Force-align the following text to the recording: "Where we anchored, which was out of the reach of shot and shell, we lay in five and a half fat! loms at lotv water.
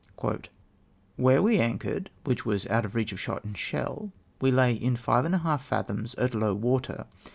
"Where 1.15 1.43
we 1.43 1.59
anchored, 1.59 2.09
which 2.23 2.43
was 2.43 2.65
out 2.65 2.85
of 2.85 2.93
the 2.93 2.95
reach 2.95 3.11
of 3.11 3.19
shot 3.19 3.43
and 3.43 3.55
shell, 3.55 4.11
we 4.41 4.49
lay 4.49 4.73
in 4.73 4.95
five 4.95 5.25
and 5.25 5.35
a 5.35 5.37
half 5.37 5.63
fat! 5.63 5.89
loms 5.89 6.15
at 6.15 6.31
lotv 6.31 6.57
water. 6.57 7.05